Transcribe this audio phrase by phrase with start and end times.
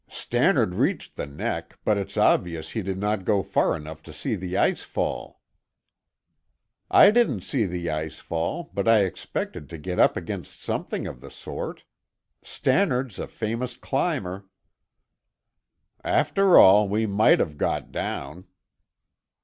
[0.09, 4.33] "Stannard reached the neck, but it's obvious he did not go far enough to see
[4.33, 5.43] the ice fall."
[6.89, 11.21] "I didn't see the ice fall, but I expected to get up against something of
[11.21, 11.83] the sort.
[12.41, 14.47] Stannard's a famous climber."
[16.03, 18.45] "After all, we might have got down."